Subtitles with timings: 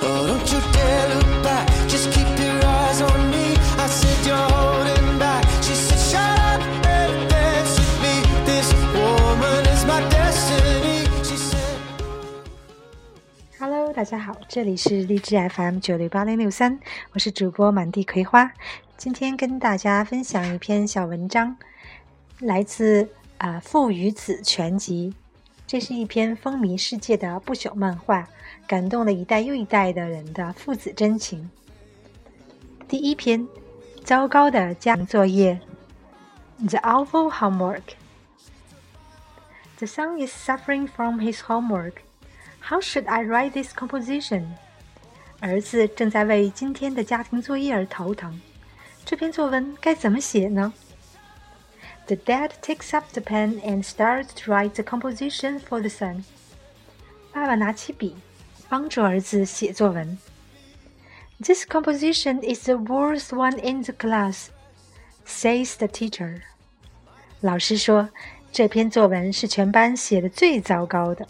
[0.00, 0.32] Hello，
[13.92, 16.78] 大家好这里是荔枝 fm 九六八零六三
[17.12, 18.52] 我是主播满地葵花。
[18.96, 21.56] 今天跟大家分享一篇小文章
[22.38, 23.08] 来自
[23.38, 25.14] 啊父与子全集。
[25.68, 28.26] 这是一篇风靡世界的不朽漫画，
[28.66, 31.50] 感动了一代又一代的人的父子真情。
[32.88, 33.46] 第一篇，
[34.02, 35.60] 糟糕的家庭作业
[36.56, 37.82] ，The awful homework。
[39.76, 41.96] The son is suffering from his homework.
[42.60, 44.46] How should I write this composition？
[45.40, 48.40] 儿子正在为今天的家庭作业而头疼。
[49.04, 50.72] 这篇作文该怎么写呢
[52.07, 56.23] ？The dad takes up the pen and starts to write the composition for the son。
[57.31, 58.15] 爸爸拿起笔，
[58.69, 60.17] 帮助儿子写作文。
[61.39, 64.47] This composition is the worst one in the class,
[65.25, 66.41] says the teacher。
[67.41, 68.09] 老师说，
[68.51, 71.27] 这篇作文是全班写的最糟糕的。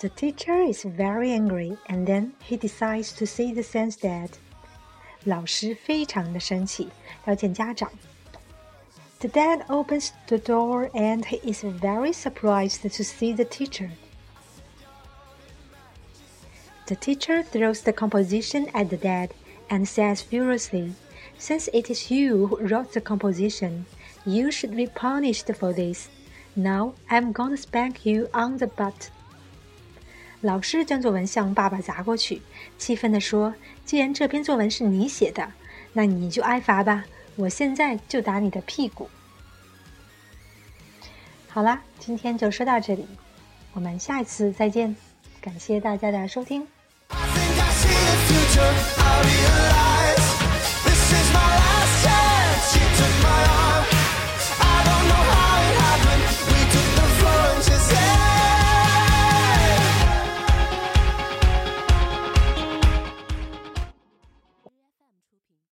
[0.00, 4.30] The teacher is very angry, and then he decides to see the son's dad.
[5.24, 6.88] 老师非常的生气，
[7.26, 7.90] 要见家长。
[9.20, 13.90] The dad opens the door and he is very surprised to see the teacher.
[16.86, 19.30] The teacher throws the composition at the dad
[19.68, 20.94] and says furiously,
[21.38, 23.86] Since it is you who wrote the composition,
[24.26, 26.08] you should be punished for this.
[26.56, 29.10] Now I'm going to spank you on the butt.
[30.45, 32.39] 老师将作文向爸爸砸过去，
[32.77, 35.51] 气愤地说：“既然这篇作文是你写的，
[35.91, 37.03] 那你就挨罚吧！
[37.35, 39.09] 我现在就打你的屁股。”
[41.49, 43.07] 好啦，今天就说到这里，
[43.73, 44.95] 我们下一次再见，
[45.41, 46.67] 感谢大家的收听。